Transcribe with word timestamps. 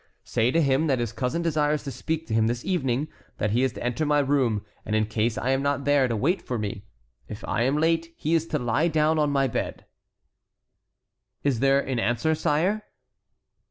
Say 0.23 0.49
to 0.49 0.59
him 0.59 0.87
that 0.87 0.97
his 0.97 1.13
cousin 1.13 1.43
desires 1.43 1.83
to 1.83 1.91
speak 1.91 2.25
to 2.25 2.33
him 2.33 2.47
this 2.47 2.65
evening; 2.65 3.07
that 3.37 3.51
he 3.51 3.61
is 3.61 3.71
to 3.73 3.83
enter 3.83 4.03
my 4.03 4.17
room, 4.17 4.65
and, 4.83 4.95
in 4.95 5.05
case 5.05 5.37
I 5.37 5.51
am 5.51 5.61
not 5.61 5.85
there, 5.85 6.07
to 6.07 6.15
wait 6.15 6.41
for 6.41 6.57
me. 6.57 6.85
If 7.27 7.43
I 7.47 7.61
am 7.61 7.77
late, 7.77 8.15
he 8.17 8.33
is 8.33 8.47
to 8.47 8.57
lie 8.57 8.87
down 8.87 9.19
on 9.19 9.29
my 9.29 9.45
bed." 9.47 9.85
"Is 11.43 11.59
there 11.59 11.79
an 11.79 11.99
answer, 11.99 12.33
sire?" 12.33 12.81